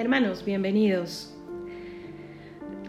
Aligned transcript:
Hermanos, 0.00 0.46
bienvenidos. 0.46 1.34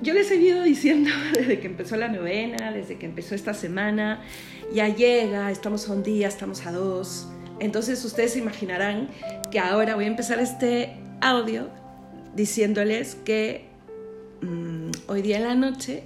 Yo 0.01 0.13
les 0.13 0.31
he 0.31 0.37
ido 0.37 0.63
diciendo 0.63 1.09
desde 1.33 1.59
que 1.59 1.67
empezó 1.67 1.97
la 1.97 2.07
novena, 2.07 2.71
desde 2.71 2.97
que 2.97 3.05
empezó 3.05 3.35
esta 3.35 3.53
semana, 3.53 4.21
ya 4.73 4.87
llega, 4.87 5.51
estamos 5.51 5.89
a 5.89 5.91
un 5.91 6.03
día, 6.03 6.29
estamos 6.29 6.65
a 6.65 6.71
dos. 6.71 7.27
Entonces 7.59 8.05
ustedes 8.05 8.31
se 8.31 8.39
imaginarán 8.39 9.09
que 9.51 9.59
ahora 9.59 9.95
voy 9.95 10.05
a 10.05 10.07
empezar 10.07 10.39
este 10.39 10.95
audio 11.19 11.67
diciéndoles 12.33 13.15
que 13.15 13.65
mm, 14.41 14.91
hoy 15.07 15.21
día 15.21 15.35
en 15.35 15.43
la 15.43 15.55
noche 15.55 16.03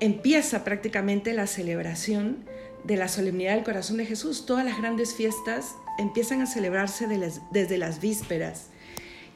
empieza 0.00 0.62
prácticamente 0.62 1.32
la 1.32 1.46
celebración 1.46 2.44
de 2.84 2.96
la 2.96 3.08
solemnidad 3.08 3.54
del 3.54 3.64
corazón 3.64 3.96
de 3.96 4.04
Jesús. 4.04 4.44
Todas 4.44 4.66
las 4.66 4.76
grandes 4.76 5.14
fiestas 5.14 5.74
empiezan 5.98 6.42
a 6.42 6.46
celebrarse 6.46 7.08
desde 7.50 7.78
las 7.78 8.02
vísperas 8.02 8.68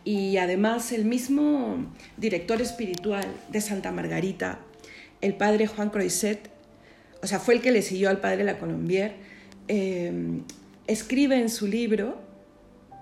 y 0.04 0.36
además 0.38 0.92
el 0.92 1.04
mismo 1.04 1.92
director 2.16 2.60
espiritual 2.62 3.26
de 3.50 3.60
Santa 3.60 3.92
Margarita, 3.92 4.60
el 5.20 5.34
padre 5.34 5.66
Juan 5.66 5.90
Croiset, 5.90 6.50
o 7.22 7.26
sea, 7.26 7.38
fue 7.38 7.54
el 7.54 7.60
que 7.60 7.70
le 7.70 7.82
siguió 7.82 8.08
al 8.08 8.20
padre 8.20 8.44
La 8.44 8.58
Colombier, 8.58 9.14
eh, 9.68 10.40
escribe 10.86 11.38
en 11.38 11.50
su 11.50 11.66
libro, 11.66 12.18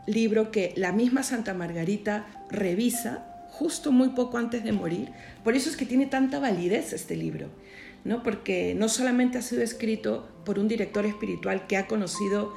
libro 0.07 0.51
que 0.51 0.73
la 0.77 0.93
misma 0.93 1.23
Santa 1.23 1.55
Margarita 1.55 2.27
revisa 2.51 3.47
justo 3.51 3.93
muy 3.93 4.11
poco 4.11 4.39
antes 4.39 4.65
de 4.65 4.73
morir. 4.73 5.11
Por 5.45 5.55
eso 5.55 5.71
es 5.71 5.77
que 5.77 5.87
tiene 5.87 6.07
tanta 6.07 6.39
validez 6.39 6.93
este 6.93 7.17
libro, 7.17 7.49
¿no? 8.05 8.23
porque 8.23 8.75
no 8.75 8.89
solamente 8.89 9.39
ha 9.39 9.43
sido 9.43 9.63
escrito 9.63 10.29
por 10.45 10.59
un 10.59 10.69
director 10.69 11.07
espiritual 11.07 11.67
que 11.67 11.77
ha 11.77 11.87
conocido 11.87 12.53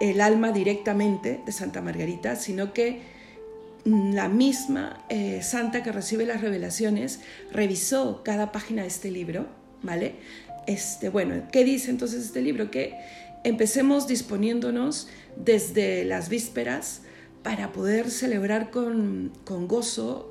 el 0.00 0.20
alma 0.20 0.52
directamente 0.52 1.40
de 1.44 1.52
Santa 1.52 1.80
Margarita, 1.80 2.36
sino 2.36 2.72
que 2.72 3.00
la 3.84 4.28
misma 4.28 5.04
eh, 5.08 5.42
santa 5.42 5.82
que 5.82 5.92
recibe 5.92 6.24
las 6.24 6.40
revelaciones 6.40 7.20
revisó 7.52 8.22
cada 8.22 8.52
página 8.52 8.82
de 8.82 8.88
este 8.88 9.10
libro, 9.10 9.46
¿vale? 9.82 10.14
Este, 10.66 11.08
bueno, 11.08 11.48
¿qué 11.50 11.64
dice 11.64 11.90
entonces 11.90 12.24
este 12.24 12.42
libro? 12.42 12.70
Que 12.70 12.94
empecemos 13.44 14.06
disponiéndonos 14.06 15.08
desde 15.36 16.04
las 16.04 16.28
vísperas 16.28 17.02
para 17.42 17.72
poder 17.72 18.10
celebrar 18.10 18.70
con, 18.70 19.32
gozo, 19.46 20.30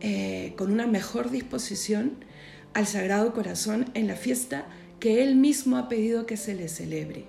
eh, 0.00 0.54
con 0.56 0.72
una 0.72 0.86
mejor 0.88 1.30
disposición 1.30 2.24
al 2.74 2.86
Sagrado 2.86 3.32
Corazón 3.32 3.90
en 3.94 4.08
la 4.08 4.16
fiesta 4.16 4.66
que 4.98 5.22
Él 5.22 5.36
mismo 5.36 5.76
ha 5.76 5.88
pedido 5.88 6.26
que 6.26 6.36
se 6.36 6.56
le 6.56 6.68
celebre, 6.68 7.24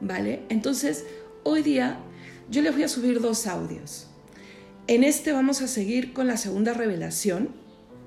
¿vale? 0.00 0.42
Entonces, 0.48 1.04
hoy 1.42 1.62
día 1.62 1.98
yo 2.48 2.62
les 2.62 2.72
voy 2.72 2.84
a 2.84 2.88
subir 2.88 3.20
dos 3.20 3.48
audios. 3.48 4.06
En 4.90 5.04
este 5.04 5.30
vamos 5.30 5.62
a 5.62 5.68
seguir 5.68 6.12
con 6.12 6.26
la 6.26 6.36
segunda 6.36 6.74
revelación 6.74 7.50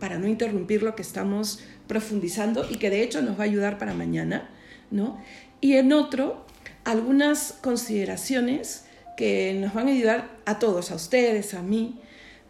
para 0.01 0.19
no 0.19 0.27
interrumpir 0.27 0.83
lo 0.83 0.95
que 0.95 1.01
estamos 1.01 1.61
profundizando 1.87 2.67
y 2.69 2.75
que 2.75 2.89
de 2.89 3.03
hecho 3.03 3.21
nos 3.21 3.39
va 3.39 3.43
a 3.43 3.45
ayudar 3.45 3.77
para 3.77 3.93
mañana, 3.93 4.49
¿no? 4.91 5.17
Y 5.61 5.75
en 5.77 5.93
otro, 5.93 6.45
algunas 6.83 7.53
consideraciones 7.53 8.83
que 9.15 9.57
nos 9.61 9.73
van 9.73 9.87
a 9.87 9.91
ayudar 9.91 10.29
a 10.43 10.59
todos, 10.59 10.91
a 10.91 10.95
ustedes, 10.95 11.53
a 11.53 11.61
mí, 11.61 12.01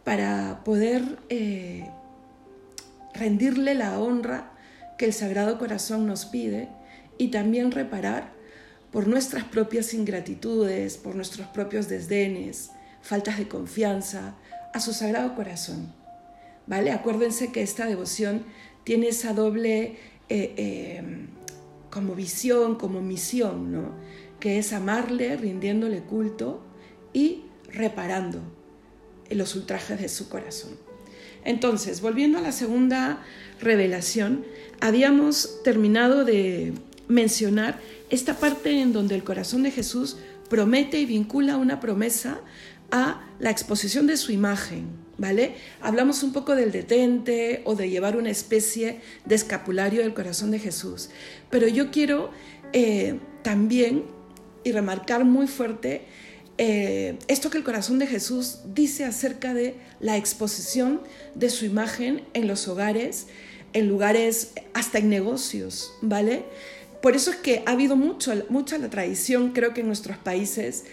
para 0.04 0.64
poder 0.64 1.04
eh, 1.30 1.92
rendirle 3.14 3.76
la 3.76 4.00
honra 4.00 4.52
que 4.98 5.06
el 5.06 5.14
Sagrado 5.14 5.60
Corazón 5.60 6.08
nos 6.08 6.26
pide 6.26 6.70
y 7.20 7.28
también 7.28 7.70
reparar 7.70 8.32
por 8.92 9.08
nuestras 9.08 9.44
propias 9.44 9.94
ingratitudes, 9.94 10.98
por 10.98 11.14
nuestros 11.14 11.46
propios 11.50 11.88
desdenes, 11.88 12.72
faltas 13.04 13.38
de 13.38 13.48
confianza 13.48 14.34
a 14.74 14.80
su 14.80 14.94
sagrado 14.94 15.36
corazón. 15.36 15.94
¿Vale? 16.66 16.92
Acuérdense 16.92 17.52
que 17.52 17.62
esta 17.62 17.86
devoción 17.86 18.44
tiene 18.84 19.10
esa 19.10 19.34
doble 19.34 19.98
eh, 20.30 20.54
eh, 20.58 21.04
como 21.92 22.16
visión, 22.16 22.76
como 22.76 23.02
misión, 23.02 23.72
¿no? 23.72 23.92
Que 24.40 24.58
es 24.58 24.74
amarle, 24.74 25.36
rindiéndole 25.38 26.02
culto 26.02 26.64
y 27.14 27.44
reparando 27.72 28.42
los 29.30 29.56
ultrajes 29.56 30.00
de 30.00 30.10
su 30.10 30.30
corazón. 30.30 30.72
Entonces, 31.46 32.02
volviendo 32.02 32.38
a 32.38 32.42
la 32.42 32.52
segunda 32.52 33.22
revelación, 33.60 34.46
habíamos 34.80 35.62
terminado 35.64 36.24
de 36.24 36.74
mencionar 37.08 37.80
esta 38.10 38.36
parte 38.36 38.80
en 38.82 38.94
donde 38.94 39.16
el 39.16 39.24
corazón 39.24 39.64
de 39.64 39.72
Jesús 39.72 40.18
promete 40.54 41.00
y 41.00 41.08
vincula 41.08 41.58
una 41.58 41.80
promesa 41.80 42.40
a 42.92 43.26
la 43.40 43.50
exposición 43.50 44.06
de 44.06 44.18
su 44.18 44.32
imagen, 44.32 44.86
¿vale? 45.18 45.56
Hablamos 45.82 46.22
un 46.22 46.32
poco 46.32 46.54
del 46.54 46.72
detente 46.72 47.64
o 47.66 47.74
de 47.74 47.90
llevar 47.90 48.18
una 48.18 48.30
especie 48.30 49.00
de 49.26 49.34
escapulario 49.34 50.02
del 50.02 50.14
corazón 50.14 50.52
de 50.52 50.60
Jesús, 50.60 51.10
pero 51.50 51.68
yo 51.68 51.90
quiero 51.90 52.30
eh, 52.72 53.20
también 53.42 54.04
y 54.64 54.72
remarcar 54.74 55.26
muy 55.26 55.48
fuerte 55.48 56.06
eh, 56.60 57.18
esto 57.28 57.50
que 57.50 57.58
el 57.58 57.64
corazón 57.64 57.98
de 57.98 58.06
Jesús 58.06 58.60
dice 58.76 59.06
acerca 59.06 59.56
de 59.56 59.74
la 60.00 60.18
exposición 60.18 61.02
de 61.34 61.50
su 61.50 61.66
imagen 61.66 62.26
en 62.36 62.46
los 62.46 62.68
hogares, 62.68 63.26
en 63.74 63.88
lugares, 63.88 64.52
hasta 64.76 65.00
en 65.00 65.10
negocios, 65.10 65.96
¿vale? 66.04 66.46
Por 67.04 67.18
eso 67.18 67.32
es 67.32 67.36
que 67.36 67.64
ha 67.66 67.72
habido 67.72 67.98
mucho, 67.98 68.32
mucha 68.48 68.78
la 68.78 68.90
tradición, 68.90 69.52
creo 69.52 69.74
que 69.74 69.82
en 69.82 69.88
nuestros 69.88 70.16
países, 70.16 70.86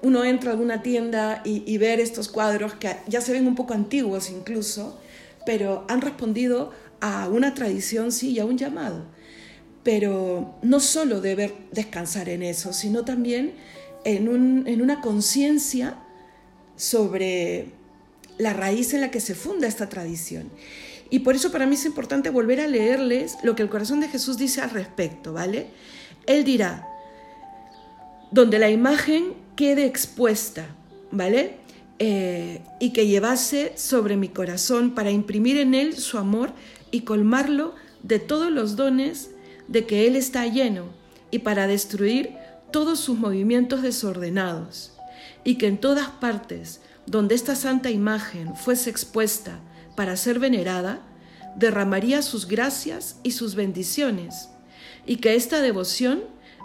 uno 0.00 0.24
entra 0.24 0.48
a 0.48 0.52
alguna 0.54 0.82
tienda 0.82 1.42
y, 1.44 1.76
ver 1.76 2.00
estos 2.00 2.30
cuadros 2.30 2.72
que 2.72 2.96
ya 3.06 3.20
se 3.20 3.32
ven 3.32 3.46
un 3.46 3.54
poco 3.54 3.74
antiguos 3.74 4.30
incluso, 4.30 4.98
pero 5.44 5.84
han 5.88 6.00
respondido 6.00 6.72
a 7.02 7.28
una 7.28 7.52
tradición, 7.52 8.12
sí, 8.12 8.30
y 8.30 8.38
a 8.38 8.46
un 8.46 8.56
llamado. 8.56 9.04
Pero 9.82 10.54
no 10.62 10.80
solo 10.80 11.20
debe 11.20 11.52
descansar 11.70 12.30
en 12.30 12.42
eso, 12.44 12.72
sino 12.72 13.04
también 13.04 13.52
en, 14.04 14.66
en 14.66 14.80
una 14.80 15.02
conciencia 15.02 15.98
sobre 16.76 17.66
la 18.38 18.54
raíz 18.54 18.94
en 18.94 19.02
la 19.02 19.10
que 19.10 19.20
se 19.20 19.34
funda 19.34 19.68
esta 19.68 19.90
tradición. 19.90 20.50
Y 21.10 21.20
por 21.20 21.34
eso 21.34 21.50
para 21.50 21.66
mí 21.66 21.74
es 21.74 21.86
importante 21.86 22.30
volver 22.30 22.60
a 22.60 22.66
leerles 22.66 23.36
lo 23.42 23.54
que 23.54 23.62
el 23.62 23.68
corazón 23.68 24.00
de 24.00 24.08
Jesús 24.08 24.36
dice 24.36 24.60
al 24.60 24.70
respecto, 24.70 25.32
¿vale? 25.32 25.68
Él 26.26 26.44
dirá, 26.44 26.86
donde 28.30 28.58
la 28.58 28.70
imagen 28.70 29.34
quede 29.56 29.86
expuesta, 29.86 30.66
¿vale? 31.10 31.56
Eh, 31.98 32.62
y 32.78 32.92
que 32.92 33.06
llevase 33.06 33.72
sobre 33.76 34.16
mi 34.16 34.28
corazón 34.28 34.94
para 34.94 35.10
imprimir 35.10 35.56
en 35.58 35.74
él 35.74 35.96
su 35.96 36.18
amor 36.18 36.52
y 36.90 37.00
colmarlo 37.00 37.74
de 38.02 38.18
todos 38.18 38.52
los 38.52 38.76
dones 38.76 39.30
de 39.66 39.86
que 39.86 40.06
él 40.06 40.14
está 40.14 40.46
lleno 40.46 40.84
y 41.30 41.40
para 41.40 41.66
destruir 41.66 42.34
todos 42.70 43.00
sus 43.00 43.18
movimientos 43.18 43.82
desordenados 43.82 44.92
y 45.42 45.56
que 45.56 45.66
en 45.66 45.78
todas 45.78 46.08
partes 46.08 46.80
donde 47.06 47.34
esta 47.34 47.56
santa 47.56 47.90
imagen 47.90 48.54
fuese 48.54 48.90
expuesta 48.90 49.58
para 49.98 50.16
ser 50.16 50.38
venerada, 50.38 51.00
derramaría 51.56 52.22
sus 52.22 52.46
gracias 52.46 53.16
y 53.24 53.32
sus 53.32 53.56
bendiciones, 53.56 54.48
y 55.06 55.16
que 55.16 55.34
esta 55.34 55.60
devoción 55.60 56.22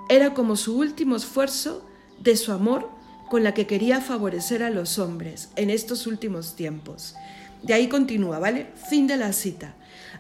era 0.07 0.35
como 0.35 0.55
su 0.55 0.77
último 0.77 1.15
esfuerzo 1.15 1.83
de 2.19 2.37
su 2.37 2.51
amor 2.51 2.91
con 3.31 3.43
la 3.43 3.55
que 3.55 3.65
quería 3.65 4.01
favorecer 4.01 4.61
a 4.61 4.69
los 4.69 4.99
hombres 4.99 5.49
en 5.55 5.71
estos 5.71 6.05
últimos 6.05 6.55
tiempos. 6.55 7.15
De 7.63 7.73
ahí 7.73 7.87
continúa, 7.87 8.37
¿vale? 8.37 8.67
Fin 8.87 9.07
de 9.07 9.17
la 9.17 9.33
cita. 9.33 9.73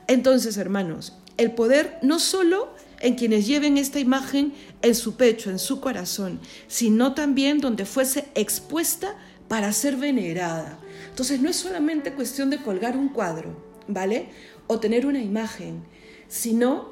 Entonces, 0.07 0.57
hermanos, 0.57 1.13
el 1.37 1.51
poder 1.51 1.99
no 2.01 2.17
solo 2.17 2.73
en 2.99 3.13
quienes 3.13 3.45
lleven 3.45 3.77
esta 3.77 3.99
imagen 3.99 4.53
en 4.81 4.95
su 4.95 5.17
pecho, 5.17 5.51
en 5.51 5.59
su 5.59 5.79
corazón, 5.81 6.39
sino 6.67 7.13
también 7.13 7.61
donde 7.61 7.85
fuese 7.85 8.25
expuesta 8.33 9.15
para 9.53 9.71
ser 9.71 9.97
venerada. 9.97 10.79
Entonces, 11.09 11.39
no 11.39 11.47
es 11.47 11.57
solamente 11.57 12.13
cuestión 12.13 12.49
de 12.49 12.57
colgar 12.57 12.97
un 12.97 13.09
cuadro, 13.09 13.55
¿vale? 13.87 14.29
O 14.65 14.79
tener 14.79 15.05
una 15.05 15.21
imagen, 15.21 15.83
sino 16.27 16.89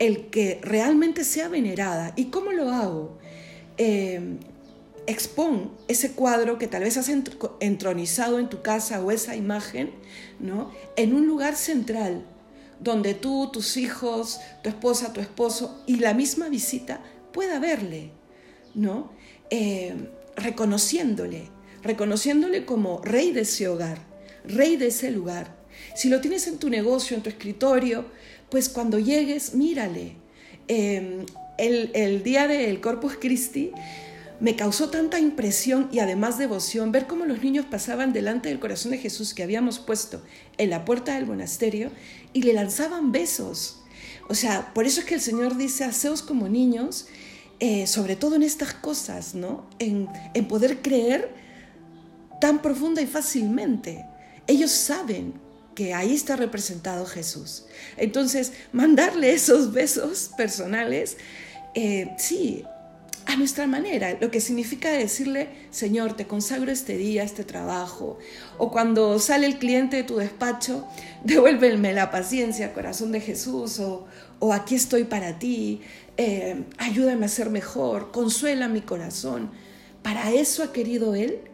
el 0.00 0.26
que 0.26 0.58
realmente 0.60 1.22
sea 1.22 1.46
venerada. 1.46 2.12
¿Y 2.16 2.24
cómo 2.24 2.50
lo 2.50 2.68
hago? 2.72 3.16
Eh, 3.78 4.38
expón 5.06 5.70
ese 5.86 6.10
cuadro 6.10 6.58
que 6.58 6.66
tal 6.66 6.82
vez 6.82 6.96
has 6.96 7.08
entronizado 7.60 8.40
en 8.40 8.48
tu 8.48 8.60
casa 8.60 9.00
o 9.00 9.12
esa 9.12 9.36
imagen, 9.36 9.92
¿no? 10.40 10.72
En 10.96 11.14
un 11.14 11.28
lugar 11.28 11.54
central, 11.54 12.24
donde 12.80 13.14
tú, 13.14 13.50
tus 13.52 13.76
hijos, 13.76 14.40
tu 14.64 14.68
esposa, 14.68 15.12
tu 15.12 15.20
esposo 15.20 15.80
y 15.86 16.00
la 16.00 16.12
misma 16.12 16.48
visita 16.48 17.04
pueda 17.32 17.60
verle, 17.60 18.10
¿no? 18.74 19.12
Eh, 19.50 19.94
reconociéndole, 20.34 21.59
reconociéndole 21.82 22.64
como 22.64 23.00
rey 23.02 23.32
de 23.32 23.42
ese 23.42 23.68
hogar, 23.68 23.98
rey 24.44 24.76
de 24.76 24.88
ese 24.88 25.10
lugar. 25.10 25.56
Si 25.94 26.08
lo 26.08 26.20
tienes 26.20 26.46
en 26.46 26.58
tu 26.58 26.68
negocio, 26.68 27.16
en 27.16 27.22
tu 27.22 27.30
escritorio, 27.30 28.04
pues 28.50 28.68
cuando 28.68 28.98
llegues, 28.98 29.54
mírale. 29.54 30.16
Eh, 30.68 31.24
el, 31.58 31.90
el 31.94 32.22
día 32.22 32.46
del 32.46 32.80
Corpus 32.80 33.16
Christi, 33.20 33.72
me 34.40 34.56
causó 34.56 34.88
tanta 34.88 35.18
impresión 35.18 35.88
y 35.92 35.98
además 35.98 36.38
devoción 36.38 36.92
ver 36.92 37.06
cómo 37.06 37.26
los 37.26 37.42
niños 37.42 37.66
pasaban 37.70 38.14
delante 38.14 38.48
del 38.48 38.58
corazón 38.58 38.92
de 38.92 38.98
Jesús 38.98 39.34
que 39.34 39.42
habíamos 39.42 39.78
puesto 39.78 40.22
en 40.56 40.70
la 40.70 40.86
puerta 40.86 41.14
del 41.14 41.26
monasterio 41.26 41.90
y 42.32 42.42
le 42.42 42.54
lanzaban 42.54 43.12
besos. 43.12 43.82
O 44.28 44.34
sea, 44.34 44.72
por 44.72 44.86
eso 44.86 45.00
es 45.00 45.06
que 45.06 45.16
el 45.16 45.20
Señor 45.20 45.58
dice, 45.58 45.84
haceos 45.84 46.22
como 46.22 46.48
niños, 46.48 47.08
eh, 47.58 47.86
sobre 47.86 48.16
todo 48.16 48.36
en 48.36 48.42
estas 48.42 48.72
cosas, 48.72 49.34
¿no? 49.34 49.66
En, 49.78 50.08
en 50.32 50.48
poder 50.48 50.80
creer 50.80 51.34
tan 52.40 52.62
profunda 52.62 53.00
y 53.02 53.06
fácilmente. 53.06 54.06
Ellos 54.46 54.70
saben 54.70 55.34
que 55.74 55.94
ahí 55.94 56.14
está 56.14 56.36
representado 56.36 57.06
Jesús. 57.06 57.66
Entonces, 57.96 58.52
mandarle 58.72 59.32
esos 59.32 59.72
besos 59.72 60.30
personales, 60.36 61.16
eh, 61.74 62.10
sí, 62.18 62.64
a 63.26 63.36
nuestra 63.36 63.66
manera, 63.66 64.16
lo 64.20 64.30
que 64.30 64.40
significa 64.40 64.90
decirle, 64.90 65.48
Señor, 65.70 66.16
te 66.16 66.26
consagro 66.26 66.72
este 66.72 66.96
día, 66.96 67.22
este 67.22 67.44
trabajo, 67.44 68.18
o 68.58 68.70
cuando 68.72 69.18
sale 69.18 69.46
el 69.46 69.58
cliente 69.58 69.98
de 69.98 70.02
tu 70.02 70.16
despacho, 70.16 70.86
devuélveme 71.24 71.92
la 71.92 72.10
paciencia, 72.10 72.72
corazón 72.72 73.12
de 73.12 73.20
Jesús, 73.20 73.78
o, 73.78 74.06
o 74.40 74.52
aquí 74.52 74.74
estoy 74.74 75.04
para 75.04 75.38
ti, 75.38 75.80
eh, 76.16 76.64
ayúdame 76.78 77.26
a 77.26 77.28
ser 77.28 77.50
mejor, 77.50 78.10
consuela 78.10 78.68
mi 78.68 78.80
corazón. 78.80 79.50
Para 80.02 80.32
eso 80.32 80.62
ha 80.64 80.72
querido 80.72 81.14
Él 81.14 81.49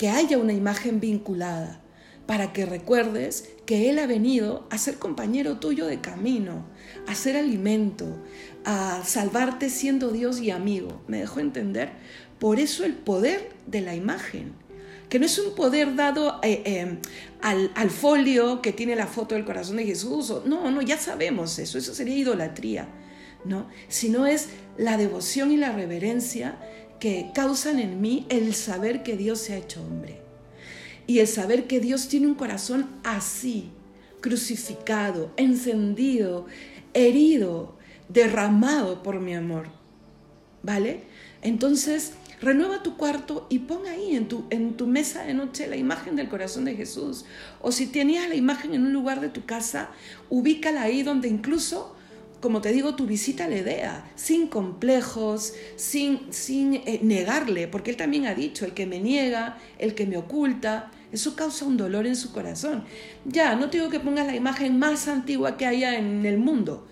que 0.00 0.08
haya 0.08 0.38
una 0.38 0.54
imagen 0.54 0.98
vinculada, 0.98 1.82
para 2.24 2.54
que 2.54 2.64
recuerdes 2.64 3.50
que 3.66 3.90
Él 3.90 3.98
ha 3.98 4.06
venido 4.06 4.66
a 4.70 4.78
ser 4.78 4.94
compañero 4.98 5.58
tuyo 5.58 5.84
de 5.84 6.00
camino, 6.00 6.64
a 7.06 7.14
ser 7.14 7.36
alimento, 7.36 8.06
a 8.64 9.02
salvarte 9.04 9.68
siendo 9.68 10.10
Dios 10.10 10.40
y 10.40 10.52
amigo. 10.52 11.02
¿Me 11.06 11.18
dejó 11.18 11.40
entender? 11.40 11.90
Por 12.38 12.60
eso 12.60 12.86
el 12.86 12.94
poder 12.94 13.50
de 13.66 13.82
la 13.82 13.94
imagen, 13.94 14.54
que 15.10 15.18
no 15.18 15.26
es 15.26 15.38
un 15.38 15.54
poder 15.54 15.94
dado 15.96 16.40
eh, 16.42 16.62
eh, 16.64 16.98
al, 17.42 17.90
folio 17.90 18.62
que 18.62 18.72
tiene 18.72 18.96
la 18.96 19.06
foto 19.06 19.34
del 19.34 19.44
corazón 19.44 19.76
de 19.76 19.84
Jesús. 19.84 20.32
no, 20.46 20.70
no, 20.70 20.80
ya 20.80 20.96
sabemos 20.96 21.58
eso, 21.58 21.76
eso 21.76 21.92
sería 21.92 22.16
idolatría, 22.16 22.88
¿no? 23.44 23.68
Sino 23.88 24.26
es 24.26 24.48
la 24.78 24.96
devoción 24.96 25.52
y 25.52 25.58
la 25.58 25.72
reverencia 25.72 26.56
que 27.00 27.30
causan 27.34 27.78
en 27.78 28.00
mí 28.00 28.26
el 28.28 28.54
saber 28.54 29.02
que 29.02 29.16
Dios 29.16 29.40
se 29.40 29.54
ha 29.54 29.58
hecho 29.58 29.82
hombre 29.82 30.20
y 31.10 31.18
el 31.18 31.26
saber 31.26 31.66
que 31.66 31.80
Dios 31.80 32.06
tiene 32.06 32.28
un 32.28 32.36
corazón 32.36 32.88
así, 33.02 33.70
crucificado, 34.20 35.32
encendido, 35.36 36.46
herido, 36.94 37.74
derramado 38.08 39.02
por 39.02 39.18
mi 39.18 39.34
amor. 39.34 39.66
¿Vale? 40.62 41.00
Entonces, 41.42 42.12
renueva 42.40 42.82
tu 42.82 42.96
cuarto 42.96 43.46
y 43.50 43.60
pon 43.60 43.86
ahí 43.86 44.14
en 44.14 44.28
tu, 44.28 44.44
en 44.50 44.76
tu 44.76 44.86
mesa 44.86 45.24
de 45.24 45.34
noche 45.34 45.66
la 45.66 45.76
imagen 45.76 46.14
del 46.14 46.28
corazón 46.28 46.64
de 46.64 46.76
Jesús. 46.76 47.24
O 47.60 47.72
si 47.72 47.86
tenías 47.86 48.28
la 48.28 48.36
imagen 48.36 48.74
en 48.74 48.82
un 48.82 48.92
lugar 48.92 49.20
de 49.20 49.30
tu 49.30 49.44
casa, 49.46 49.90
ubícala 50.28 50.82
ahí 50.82 51.02
donde 51.02 51.28
incluso 51.28 51.96
como 52.40 52.60
te 52.60 52.72
digo, 52.72 52.94
tu 52.94 53.06
visita 53.06 53.48
le 53.48 53.62
dea, 53.62 54.10
sin 54.16 54.48
complejos, 54.48 55.54
sin, 55.76 56.32
sin 56.32 56.74
eh, 56.74 57.00
negarle, 57.02 57.68
porque 57.68 57.90
él 57.90 57.96
también 57.96 58.26
ha 58.26 58.34
dicho, 58.34 58.64
el 58.64 58.72
que 58.72 58.86
me 58.86 58.98
niega, 58.98 59.58
el 59.78 59.94
que 59.94 60.06
me 60.06 60.16
oculta, 60.16 60.90
eso 61.12 61.36
causa 61.36 61.64
un 61.64 61.76
dolor 61.76 62.06
en 62.06 62.16
su 62.16 62.32
corazón. 62.32 62.84
Ya, 63.24 63.56
no 63.56 63.68
te 63.68 63.78
digo 63.78 63.90
que 63.90 64.00
pongas 64.00 64.26
la 64.26 64.36
imagen 64.36 64.78
más 64.78 65.08
antigua 65.08 65.56
que 65.56 65.66
haya 65.66 65.98
en 65.98 66.24
el 66.24 66.38
mundo, 66.38 66.86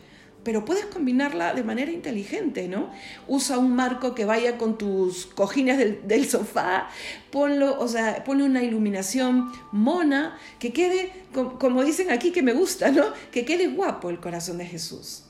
pero 0.45 0.65
puedes 0.65 0.87
combinarla 0.87 1.55
de 1.55 1.65
manera 1.65 1.93
inteligente, 1.93 2.69
¿no? 2.69 2.91
Usa 3.27 3.59
un 3.59 3.75
marco 3.75 4.15
que 4.15 4.25
vaya 4.25 4.59
con 4.59 4.77
tus 4.77 5.27
cojines 5.27 5.79
del, 6.07 6.29
sofá, 6.29 6.89
ponlo, 7.31 7.79
o 7.79 7.89
sea, 7.89 8.25
pone 8.25 8.45
una 8.45 8.63
iluminación 8.63 9.51
mona, 9.73 10.39
que 10.59 10.73
quede, 10.73 11.13
como 11.33 11.85
dicen 11.85 12.11
aquí 12.11 12.33
que 12.33 12.43
me 12.43 12.53
gusta, 12.53 12.91
¿no? 12.91 13.05
Que 13.31 13.45
quede 13.45 13.69
guapo 13.69 14.11
el 14.11 14.21
corazón 14.21 14.59
de 14.59 14.67
Jesús. 14.67 15.28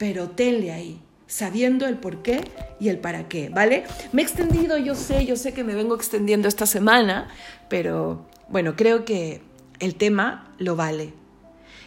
Pero 0.00 0.30
tenle 0.30 0.72
ahí, 0.72 0.98
sabiendo 1.26 1.86
el 1.86 1.98
por 1.98 2.22
qué 2.22 2.42
y 2.80 2.88
el 2.88 2.96
para 3.00 3.28
qué, 3.28 3.50
¿vale? 3.50 3.84
Me 4.12 4.22
he 4.22 4.24
extendido, 4.24 4.78
yo 4.78 4.94
sé, 4.94 5.26
yo 5.26 5.36
sé 5.36 5.52
que 5.52 5.62
me 5.62 5.74
vengo 5.74 5.94
extendiendo 5.94 6.48
esta 6.48 6.64
semana, 6.64 7.28
pero 7.68 8.24
bueno, 8.48 8.76
creo 8.76 9.04
que 9.04 9.42
el 9.78 9.96
tema 9.96 10.54
lo 10.56 10.74
vale. 10.74 11.12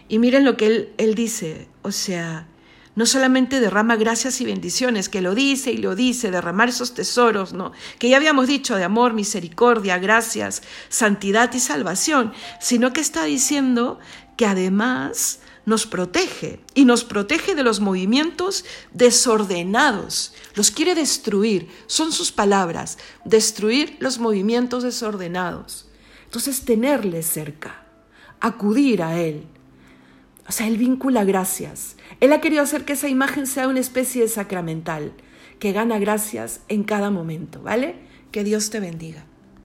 Y 0.09 0.19
miren 0.19 0.45
lo 0.45 0.57
que 0.57 0.67
él, 0.67 0.93
él 0.99 1.15
dice, 1.15 1.67
o 1.81 1.91
sea, 1.91 2.45
no 2.93 3.07
solamente 3.07 3.59
derrama 3.59 3.95
gracias 3.95 4.41
y 4.41 4.45
bendiciones, 4.45 5.09
que 5.09 5.21
lo 5.21 5.33
dice 5.33 5.71
y 5.71 5.77
lo 5.77 5.95
dice, 5.95 6.29
derramar 6.29 6.69
esos 6.69 6.93
tesoros, 6.93 7.51
¿no? 7.51 7.71
Que 7.97 8.09
ya 8.09 8.17
habíamos 8.17 8.45
dicho 8.45 8.75
de 8.75 8.83
amor, 8.83 9.13
misericordia, 9.13 9.97
gracias, 9.97 10.61
santidad 10.87 11.51
y 11.55 11.59
salvación, 11.59 12.31
sino 12.59 12.93
que 12.93 13.01
está 13.01 13.23
diciendo 13.23 13.97
que 14.37 14.45
además 14.45 15.39
nos 15.65 15.87
protege 15.87 16.59
y 16.73 16.85
nos 16.85 17.03
protege 17.03 17.55
de 17.55 17.63
los 17.63 17.79
movimientos 17.79 18.65
desordenados. 18.93 20.33
Los 20.55 20.71
quiere 20.71 20.95
destruir, 20.95 21.69
son 21.87 22.11
sus 22.11 22.31
palabras, 22.31 22.97
destruir 23.25 23.97
los 23.99 24.19
movimientos 24.19 24.83
desordenados. 24.83 25.87
Entonces 26.25 26.65
tenerle 26.65 27.23
cerca, 27.23 27.85
acudir 28.39 29.03
a 29.03 29.19
Él. 29.19 29.45
O 30.47 30.51
sea, 30.51 30.67
Él 30.67 30.77
vincula 30.77 31.23
gracias. 31.23 31.95
Él 32.19 32.33
ha 32.33 32.41
querido 32.41 32.61
hacer 32.61 32.83
que 32.85 32.93
esa 32.93 33.07
imagen 33.07 33.47
sea 33.47 33.67
una 33.67 33.79
especie 33.79 34.23
de 34.23 34.27
sacramental, 34.27 35.13
que 35.59 35.71
gana 35.71 35.97
gracias 35.99 36.59
en 36.67 36.83
cada 36.83 37.09
momento, 37.09 37.61
¿vale? 37.61 37.95
Que 38.31 38.43
Dios 38.43 38.69
te 38.69 38.79
bendiga. 38.79 39.25